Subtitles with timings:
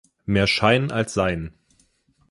[0.25, 1.53] Mehr Schein als Sein.